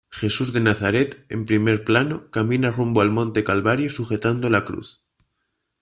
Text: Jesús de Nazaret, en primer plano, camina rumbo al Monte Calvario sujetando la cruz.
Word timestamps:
Jesús 0.19 0.51
de 0.51 0.61
Nazaret, 0.61 1.27
en 1.29 1.45
primer 1.45 1.83
plano, 1.83 2.31
camina 2.31 2.71
rumbo 2.71 3.01
al 3.01 3.11
Monte 3.11 3.43
Calvario 3.43 3.91
sujetando 3.91 4.49
la 4.49 4.65
cruz. 4.65 5.03